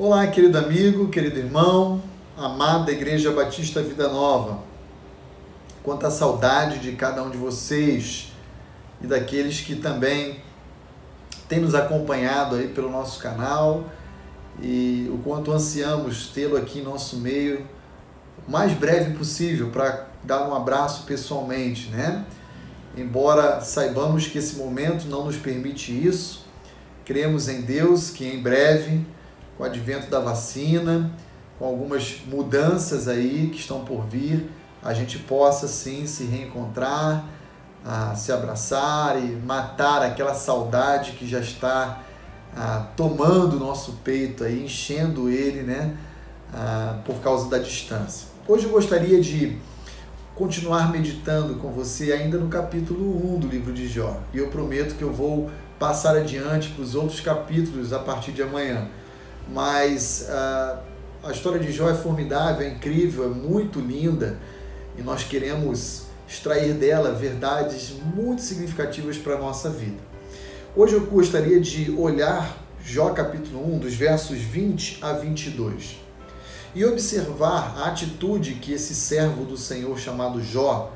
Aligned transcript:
Olá, 0.00 0.28
querido 0.28 0.56
amigo, 0.56 1.08
querido 1.08 1.40
irmão, 1.40 2.00
amada 2.36 2.92
Igreja 2.92 3.32
Batista 3.32 3.82
Vida 3.82 4.08
Nova. 4.08 4.60
Quanta 5.82 6.08
saudade 6.08 6.78
de 6.78 6.92
cada 6.92 7.20
um 7.20 7.30
de 7.30 7.36
vocês 7.36 8.32
e 9.02 9.08
daqueles 9.08 9.60
que 9.60 9.74
também 9.74 10.38
têm 11.48 11.58
nos 11.58 11.74
acompanhado 11.74 12.54
aí 12.54 12.68
pelo 12.68 12.88
nosso 12.88 13.20
canal 13.20 13.86
e 14.62 15.10
o 15.12 15.18
quanto 15.18 15.50
ansiamos 15.50 16.28
tê-lo 16.28 16.56
aqui 16.56 16.78
em 16.78 16.82
nosso 16.84 17.16
meio 17.16 17.66
o 18.46 18.50
mais 18.52 18.72
breve 18.74 19.18
possível 19.18 19.70
para 19.70 20.06
dar 20.22 20.48
um 20.48 20.54
abraço 20.54 21.06
pessoalmente, 21.06 21.88
né? 21.88 22.24
Embora 22.96 23.60
saibamos 23.62 24.28
que 24.28 24.38
esse 24.38 24.58
momento 24.58 25.08
não 25.08 25.24
nos 25.24 25.36
permite 25.36 25.90
isso, 25.90 26.46
cremos 27.04 27.48
em 27.48 27.62
Deus 27.62 28.10
que 28.10 28.24
em 28.24 28.40
breve, 28.40 29.04
com 29.58 29.64
o 29.64 29.66
advento 29.66 30.08
da 30.08 30.20
vacina, 30.20 31.10
com 31.58 31.66
algumas 31.66 32.20
mudanças 32.28 33.08
aí 33.08 33.50
que 33.52 33.58
estão 33.58 33.84
por 33.84 34.06
vir, 34.06 34.48
a 34.80 34.94
gente 34.94 35.18
possa 35.18 35.66
sim 35.66 36.06
se 36.06 36.22
reencontrar, 36.24 37.24
a 37.84 38.14
se 38.14 38.30
abraçar 38.30 39.20
e 39.20 39.26
matar 39.44 40.02
aquela 40.02 40.34
saudade 40.34 41.12
que 41.12 41.26
já 41.26 41.40
está 41.40 42.02
a, 42.56 42.86
tomando 42.96 43.56
o 43.56 43.58
nosso 43.58 43.94
peito 44.04 44.44
aí, 44.44 44.64
enchendo 44.64 45.28
ele, 45.28 45.62
né, 45.62 45.96
a, 46.54 46.98
por 47.04 47.16
causa 47.16 47.50
da 47.50 47.58
distância. 47.58 48.28
Hoje 48.46 48.66
eu 48.66 48.70
gostaria 48.70 49.20
de 49.20 49.58
continuar 50.36 50.92
meditando 50.92 51.56
com 51.56 51.72
você 51.72 52.12
ainda 52.12 52.38
no 52.38 52.48
capítulo 52.48 53.34
1 53.34 53.40
do 53.40 53.48
livro 53.48 53.72
de 53.72 53.88
Jó. 53.88 54.20
E 54.32 54.38
eu 54.38 54.48
prometo 54.48 54.94
que 54.94 55.02
eu 55.02 55.12
vou 55.12 55.50
passar 55.80 56.16
adiante 56.16 56.68
para 56.70 56.82
os 56.82 56.94
outros 56.94 57.20
capítulos 57.20 57.92
a 57.92 57.98
partir 57.98 58.30
de 58.30 58.42
amanhã. 58.42 58.86
Mas 59.52 60.28
uh, 60.28 60.78
a 61.24 61.32
história 61.32 61.58
de 61.58 61.72
Jó 61.72 61.88
é 61.90 61.94
formidável, 61.94 62.66
é 62.66 62.70
incrível, 62.70 63.24
é 63.24 63.28
muito 63.28 63.80
linda 63.80 64.38
e 64.96 65.02
nós 65.02 65.24
queremos 65.24 66.02
extrair 66.28 66.74
dela 66.74 67.12
verdades 67.12 67.92
muito 68.14 68.42
significativas 68.42 69.16
para 69.16 69.34
a 69.34 69.38
nossa 69.38 69.70
vida. 69.70 69.98
Hoje 70.76 70.94
eu 70.94 71.06
gostaria 71.06 71.60
de 71.60 71.90
olhar 71.92 72.58
Jó 72.84 73.10
capítulo 73.10 73.74
1, 73.74 73.78
dos 73.78 73.94
versos 73.94 74.38
20 74.38 74.98
a 75.02 75.12
22 75.12 75.96
e 76.74 76.84
observar 76.84 77.74
a 77.78 77.88
atitude 77.88 78.54
que 78.54 78.72
esse 78.72 78.94
servo 78.94 79.44
do 79.44 79.56
Senhor 79.56 79.98
chamado 79.98 80.42
Jó 80.42 80.92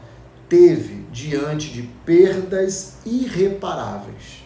teve 0.48 1.06
diante 1.10 1.70
de 1.70 1.82
perdas 2.04 2.96
irreparáveis, 3.06 4.44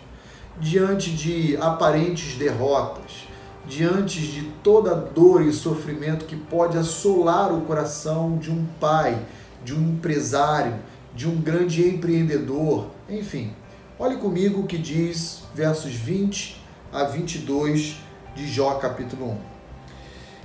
diante 0.61 1.11
de 1.11 1.57
aparentes 1.57 2.37
derrotas, 2.37 3.27
diante 3.67 4.21
de 4.21 4.43
toda 4.63 4.95
dor 4.95 5.43
e 5.43 5.53
sofrimento 5.53 6.25
que 6.25 6.37
pode 6.37 6.79
assolar 6.79 7.53
o 7.53 7.63
coração 7.63 8.39
de 8.39 8.51
um 8.51 8.65
pai, 8.81 9.21
de 9.65 9.75
um 9.75 9.91
empresário, 9.91 10.75
de 11.15 11.29
um 11.29 11.37
grande 11.41 11.87
empreendedor, 11.89 12.87
enfim. 13.09 13.53
Olhe 13.99 14.17
comigo 14.17 14.61
o 14.61 14.67
que 14.67 14.79
diz 14.79 15.43
versos 15.55 15.93
20 15.93 16.63
a 16.93 17.05
22 17.05 17.97
de 18.35 18.47
Jó 18.47 18.75
capítulo 18.75 19.31
1. 19.31 19.37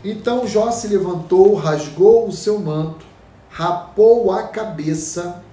Então 0.04 0.48
Jó 0.48 0.72
se 0.72 0.88
levantou, 0.88 1.54
rasgou 1.54 2.28
o 2.28 2.32
seu 2.32 2.60
manto, 2.60 3.06
rapou 3.50 4.32
a 4.32 4.44
cabeça 4.44 5.44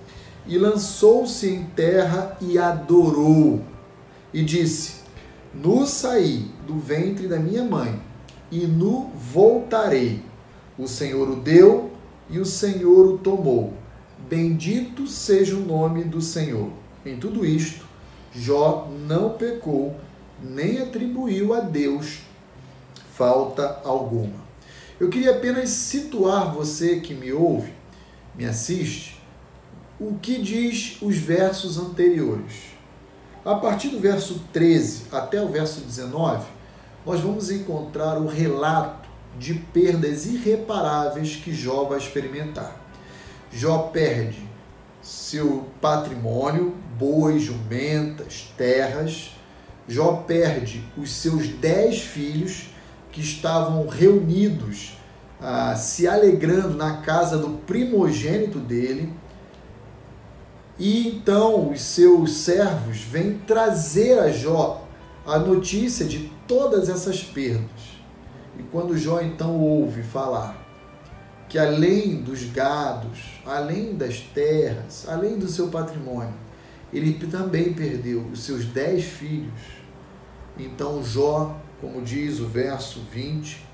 e 0.46 0.56
lançou-se 0.56 1.46
em 1.46 1.64
terra 1.64 2.36
e 2.40 2.58
adorou. 2.58 3.60
E 4.32 4.42
disse: 4.42 4.97
Nu 5.54 5.86
saí 5.86 6.50
do 6.66 6.78
ventre 6.78 7.26
da 7.26 7.38
minha 7.38 7.64
mãe, 7.64 8.00
e 8.50 8.66
nu 8.66 9.10
voltarei. 9.14 10.22
O 10.78 10.86
Senhor 10.86 11.28
o 11.28 11.36
deu 11.36 11.90
e 12.30 12.38
o 12.38 12.46
Senhor 12.46 13.06
o 13.06 13.18
tomou. 13.18 13.74
Bendito 14.28 15.06
seja 15.06 15.56
o 15.56 15.64
nome 15.64 16.04
do 16.04 16.20
Senhor. 16.20 16.70
Em 17.04 17.16
tudo 17.16 17.44
isto, 17.44 17.86
Jó 18.32 18.88
não 19.06 19.30
pecou, 19.30 19.96
nem 20.42 20.78
atribuiu 20.78 21.54
a 21.54 21.60
Deus 21.60 22.28
falta 23.18 23.80
alguma. 23.84 24.46
Eu 25.00 25.08
queria 25.08 25.32
apenas 25.32 25.70
situar 25.70 26.54
você 26.54 27.00
que 27.00 27.12
me 27.12 27.32
ouve, 27.32 27.72
me 28.36 28.44
assiste, 28.46 29.20
o 29.98 30.14
que 30.14 30.40
diz 30.40 30.98
os 31.02 31.16
versos 31.16 31.78
anteriores. 31.78 32.77
A 33.48 33.54
partir 33.54 33.88
do 33.88 33.98
verso 33.98 34.42
13 34.52 35.04
até 35.10 35.40
o 35.40 35.48
verso 35.48 35.80
19, 35.80 36.46
nós 37.06 37.18
vamos 37.22 37.50
encontrar 37.50 38.18
o 38.18 38.26
relato 38.26 39.08
de 39.38 39.54
perdas 39.54 40.26
irreparáveis 40.26 41.36
que 41.36 41.54
Jó 41.54 41.84
vai 41.84 41.96
experimentar. 41.96 42.76
Jó 43.50 43.84
perde 43.84 44.46
seu 45.00 45.66
patrimônio, 45.80 46.76
bois, 46.98 47.40
jumentas, 47.42 48.52
terras. 48.54 49.30
Jó 49.88 50.24
perde 50.26 50.84
os 50.98 51.10
seus 51.10 51.48
dez 51.48 52.02
filhos 52.02 52.68
que 53.10 53.22
estavam 53.22 53.88
reunidos, 53.88 54.98
ah, 55.40 55.74
se 55.74 56.06
alegrando 56.06 56.76
na 56.76 56.98
casa 56.98 57.38
do 57.38 57.48
primogênito 57.60 58.58
dele. 58.58 59.10
E 60.78 61.08
então 61.08 61.70
os 61.70 61.80
seus 61.80 62.38
servos 62.38 62.98
vêm 62.98 63.38
trazer 63.46 64.18
a 64.18 64.30
Jó 64.30 64.86
a 65.26 65.38
notícia 65.38 66.06
de 66.06 66.30
todas 66.46 66.88
essas 66.88 67.22
perdas. 67.22 67.98
E 68.58 68.62
quando 68.64 68.96
Jó 68.96 69.20
então 69.20 69.58
ouve 69.58 70.02
falar 70.02 70.66
que 71.48 71.58
além 71.58 72.20
dos 72.22 72.44
gados, 72.44 73.40
além 73.44 73.96
das 73.96 74.20
terras, 74.20 75.06
além 75.08 75.38
do 75.38 75.48
seu 75.48 75.68
patrimônio, 75.68 76.34
ele 76.92 77.14
também 77.26 77.72
perdeu 77.72 78.20
os 78.32 78.44
seus 78.44 78.64
dez 78.66 79.04
filhos. 79.04 79.60
Então 80.58 81.02
Jó 81.02 81.56
como 81.80 82.02
diz 82.02 82.40
o 82.40 82.46
verso 82.46 83.00
20, 83.12 83.64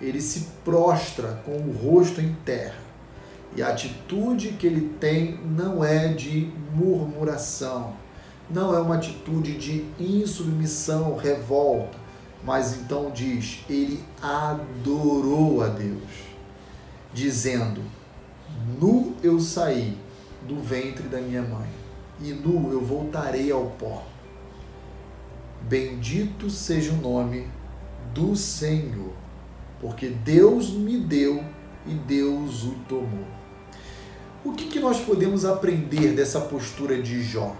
ele 0.00 0.20
se 0.20 0.48
prostra 0.64 1.42
com 1.44 1.52
o 1.52 1.72
rosto 1.72 2.20
em 2.20 2.34
terra. 2.44 2.89
E 3.56 3.62
a 3.62 3.68
atitude 3.68 4.52
que 4.52 4.66
ele 4.66 4.94
tem 5.00 5.38
não 5.44 5.84
é 5.84 6.08
de 6.08 6.52
murmuração, 6.72 7.94
não 8.48 8.74
é 8.74 8.80
uma 8.80 8.96
atitude 8.96 9.56
de 9.56 9.84
insubmissão, 9.98 11.16
revolta, 11.16 11.98
mas 12.44 12.76
então 12.76 13.10
diz: 13.10 13.64
ele 13.68 14.02
adorou 14.22 15.62
a 15.62 15.68
Deus, 15.68 16.02
dizendo: 17.12 17.82
Nu 18.80 19.14
eu 19.22 19.40
saí 19.40 19.96
do 20.46 20.60
ventre 20.60 21.08
da 21.08 21.20
minha 21.20 21.42
mãe, 21.42 21.68
e 22.20 22.32
nu 22.32 22.72
eu 22.72 22.84
voltarei 22.84 23.50
ao 23.50 23.66
pó. 23.66 24.04
Bendito 25.62 26.48
seja 26.48 26.92
o 26.92 26.96
nome 26.96 27.48
do 28.14 28.34
Senhor, 28.36 29.12
porque 29.80 30.08
Deus 30.08 30.70
me 30.70 30.98
deu 30.98 31.44
e 31.86 31.94
Deus 31.94 32.64
o 32.64 32.74
tomou. 32.88 33.39
O 34.42 34.52
que, 34.52 34.68
que 34.68 34.80
nós 34.80 34.98
podemos 34.98 35.44
aprender 35.44 36.14
dessa 36.14 36.40
postura 36.40 37.02
de 37.02 37.22
Jó? 37.22 37.54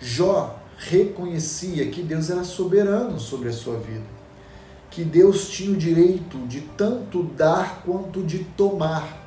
Jó 0.00 0.58
reconhecia 0.76 1.86
que 1.86 2.02
Deus 2.02 2.30
era 2.30 2.42
soberano 2.42 3.20
sobre 3.20 3.48
a 3.48 3.52
sua 3.52 3.78
vida, 3.78 4.02
que 4.90 5.04
Deus 5.04 5.48
tinha 5.48 5.70
o 5.70 5.76
direito 5.76 6.36
de 6.48 6.62
tanto 6.62 7.22
dar 7.22 7.82
quanto 7.84 8.24
de 8.24 8.40
tomar. 8.40 9.24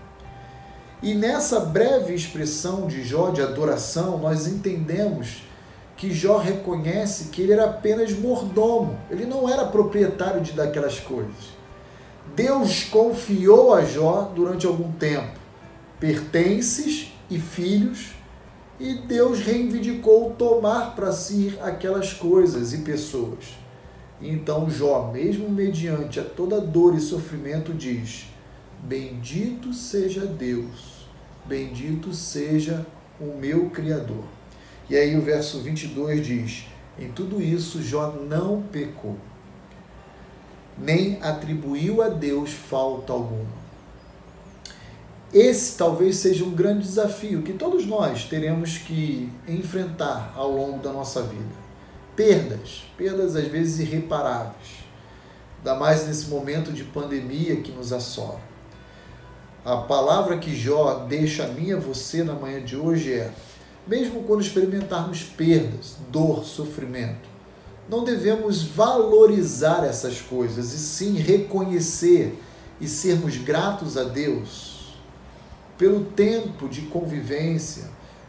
E 1.02 1.14
nessa 1.14 1.62
breve 1.62 2.14
expressão 2.14 2.86
de 2.86 3.02
Jó 3.02 3.30
de 3.30 3.42
adoração, 3.42 4.18
nós 4.18 4.46
entendemos 4.46 5.44
que 5.96 6.14
Jó 6.14 6.38
reconhece 6.38 7.30
que 7.30 7.42
ele 7.42 7.54
era 7.54 7.64
apenas 7.64 8.12
mordomo, 8.12 9.00
ele 9.10 9.26
não 9.26 9.48
era 9.48 9.64
proprietário 9.68 10.42
de 10.42 10.52
daquelas 10.52 11.00
coisas. 11.00 11.62
Deus 12.36 12.84
confiou 12.84 13.74
a 13.74 13.86
Jó 13.86 14.34
durante 14.36 14.68
algum 14.68 14.92
tempo 14.92 15.41
pertences 16.02 17.14
e 17.30 17.38
filhos, 17.38 18.16
e 18.80 18.96
Deus 18.96 19.40
reivindicou 19.40 20.32
tomar 20.32 20.96
para 20.96 21.12
si 21.12 21.56
aquelas 21.62 22.12
coisas 22.12 22.74
e 22.74 22.80
pessoas. 22.80 23.56
Então 24.20 24.68
Jó, 24.68 25.12
mesmo 25.14 25.48
mediante 25.48 26.20
a 26.20 26.24
toda 26.24 26.60
dor 26.60 26.96
e 26.96 27.00
sofrimento, 27.00 27.72
diz: 27.72 28.26
Bendito 28.82 29.72
seja 29.76 30.26
Deus, 30.26 31.08
bendito 31.46 32.12
seja 32.14 32.84
o 33.20 33.38
meu 33.38 33.70
Criador. 33.70 34.24
E 34.90 34.96
aí 34.96 35.16
o 35.16 35.22
verso 35.22 35.60
22 35.60 36.26
diz: 36.26 36.66
Em 36.98 37.12
tudo 37.12 37.40
isso 37.40 37.84
Jó 37.84 38.12
não 38.28 38.64
pecou, 38.64 39.18
nem 40.76 41.22
atribuiu 41.22 42.02
a 42.02 42.10
Deus 42.10 42.52
falta 42.52 43.14
alguma. 43.14 43.61
Esse 45.34 45.78
talvez 45.78 46.18
seja 46.18 46.44
um 46.44 46.52
grande 46.52 46.86
desafio 46.86 47.42
que 47.42 47.54
todos 47.54 47.86
nós 47.86 48.26
teremos 48.26 48.78
que 48.78 49.32
enfrentar 49.48 50.34
ao 50.36 50.52
longo 50.52 50.80
da 50.80 50.92
nossa 50.92 51.24
vida. 51.24 51.62
Perdas, 52.18 52.84
perdas 52.98 53.38
às 53.38 53.48
vezes 53.48 53.80
irreparáveis. 53.80 54.84
ainda 55.60 55.80
mais 55.80 56.06
nesse 56.06 56.28
momento 56.28 56.74
de 56.74 56.84
pandemia 56.84 57.62
que 57.62 57.72
nos 57.72 57.94
assola. 57.94 58.42
A 59.64 59.78
palavra 59.78 60.38
que 60.38 60.54
Jó 60.54 61.06
deixa 61.08 61.46
a 61.46 61.48
mim 61.48 61.68
e 61.68 61.74
a 61.74 61.80
você 61.80 62.26
na 62.26 62.34
manhã 62.34 62.62
de 62.62 62.76
hoje 62.76 63.14
é: 63.14 63.32
mesmo 63.88 64.24
quando 64.24 64.42
experimentarmos 64.42 65.24
perdas, 65.24 65.96
dor, 66.12 66.44
sofrimento, 66.44 67.30
não 67.88 68.04
devemos 68.04 68.64
valorizar 68.64 69.86
essas 69.86 70.20
coisas 70.20 70.74
e 70.74 70.78
sim 70.78 71.14
reconhecer 71.14 72.38
e 72.82 72.88
sermos 72.88 73.38
gratos 73.38 73.98
a 73.98 74.04
Deus 74.04 74.81
pelo 75.82 76.06
tempo 76.06 76.70
de 76.70 76.82
convivência, 76.82 77.86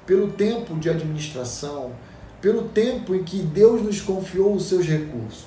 pelo 0.06 0.32
tempo 0.32 0.75
de 0.76 0.88
administração, 0.88 1.93
pelo 2.40 2.69
tempo 2.69 3.14
em 3.14 3.22
que 3.22 3.40
Deus 3.40 3.82
nos 3.82 4.00
confiou 4.00 4.54
os 4.54 4.64
seus 4.64 4.87
recursos 4.87 5.44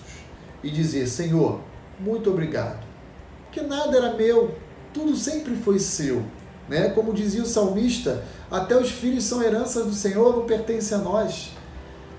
e 0.64 0.70
dizer: 0.70 1.08
Senhor, 1.08 1.62
muito 2.00 2.30
obrigado. 2.30 2.86
Porque 3.46 3.60
nada 3.60 3.98
era 3.98 4.14
meu, 4.14 4.54
tudo 4.94 5.16
sempre 5.16 5.56
foi 5.56 5.80
seu. 5.80 6.22
Né? 6.70 6.90
Como 6.90 7.12
dizia 7.12 7.42
o 7.42 7.48
salmista, 7.48 8.24
até 8.52 8.78
os 8.78 8.92
filhos 8.92 9.24
são 9.24 9.42
heranças 9.42 9.88
do 9.88 9.94
Senhor, 9.94 10.36
não 10.36 10.46
pertencem 10.46 11.00
a 11.00 11.02
nós. 11.02 11.54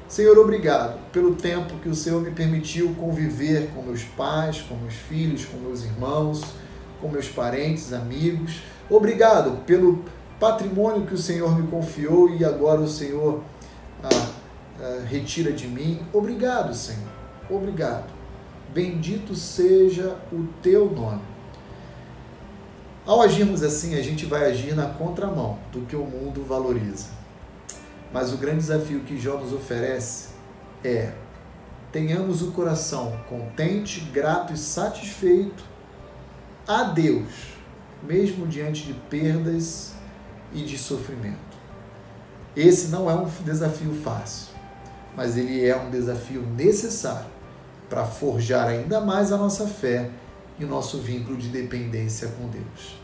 Senhor, 0.08 0.36
obrigado 0.36 0.98
pelo 1.12 1.36
tempo 1.36 1.78
que 1.78 1.88
o 1.88 1.94
Senhor 1.94 2.20
me 2.20 2.32
permitiu 2.32 2.92
conviver 2.98 3.70
com 3.72 3.82
meus 3.82 4.02
pais, 4.02 4.62
com 4.62 4.74
meus 4.74 4.94
filhos, 4.94 5.44
com 5.44 5.58
meus 5.58 5.84
irmãos, 5.84 6.42
com 7.00 7.08
meus 7.08 7.28
parentes, 7.28 7.92
amigos. 7.92 8.62
Obrigado 8.88 9.64
pelo 9.64 10.04
patrimônio 10.38 11.06
que 11.06 11.14
o 11.14 11.18
Senhor 11.18 11.58
me 11.58 11.66
confiou 11.68 12.34
e 12.34 12.44
agora 12.44 12.80
o 12.80 12.88
Senhor 12.88 13.42
ah, 14.02 14.28
ah, 14.80 15.04
retira 15.06 15.52
de 15.52 15.66
mim. 15.66 16.00
Obrigado, 16.12 16.74
Senhor. 16.74 17.08
Obrigado. 17.50 18.12
Bendito 18.72 19.34
seja 19.34 20.16
o 20.32 20.46
teu 20.62 20.90
nome. 20.90 21.22
Ao 23.06 23.22
agirmos 23.22 23.62
assim, 23.62 23.94
a 23.94 24.02
gente 24.02 24.26
vai 24.26 24.50
agir 24.50 24.74
na 24.74 24.86
contramão 24.86 25.58
do 25.72 25.82
que 25.82 25.94
o 25.94 26.04
mundo 26.04 26.44
valoriza. 26.44 27.06
Mas 28.12 28.32
o 28.32 28.36
grande 28.36 28.58
desafio 28.58 29.00
que 29.00 29.18
Jó 29.18 29.38
nos 29.38 29.52
oferece 29.52 30.30
é: 30.82 31.12
tenhamos 31.92 32.42
o 32.42 32.50
coração 32.52 33.18
contente, 33.28 34.00
grato 34.12 34.52
e 34.52 34.56
satisfeito 34.56 35.64
a 36.66 36.82
Deus, 36.82 37.54
mesmo 38.02 38.46
diante 38.46 38.84
de 38.84 38.92
perdas 38.92 39.92
e 40.52 40.64
de 40.64 40.76
sofrimento. 40.76 41.38
Esse 42.56 42.88
não 42.88 43.08
é 43.08 43.14
um 43.14 43.28
desafio 43.44 43.94
fácil, 44.02 44.48
mas 45.14 45.36
ele 45.36 45.64
é 45.64 45.76
um 45.76 45.90
desafio 45.90 46.42
necessário 46.42 47.30
para 47.88 48.04
forjar 48.04 48.66
ainda 48.66 49.00
mais 49.00 49.30
a 49.30 49.36
nossa 49.36 49.68
fé 49.68 50.10
e 50.58 50.64
o 50.64 50.68
nosso 50.68 50.98
vínculo 50.98 51.36
de 51.36 51.48
dependência 51.48 52.28
com 52.28 52.48
Deus. 52.48 52.98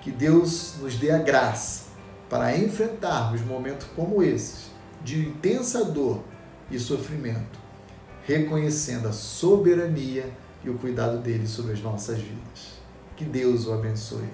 Que 0.00 0.10
Deus 0.10 0.74
nos 0.80 0.96
dê 0.96 1.12
a 1.12 1.18
graça 1.18 1.84
para 2.28 2.56
enfrentarmos 2.56 3.40
momentos 3.42 3.86
como 3.94 4.20
esses, 4.20 4.70
de 5.04 5.28
intensa 5.28 5.84
dor 5.84 6.24
e 6.70 6.78
sofrimento, 6.78 7.58
reconhecendo 8.24 9.06
a 9.06 9.12
soberania 9.12 10.28
e 10.64 10.70
o 10.70 10.78
cuidado 10.78 11.18
dele 11.18 11.46
sobre 11.46 11.72
as 11.72 11.80
nossas 11.80 12.18
vidas. 12.18 12.75
Que 13.16 13.24
Deus 13.24 13.66
o 13.66 13.72
abençoe. 13.72 14.28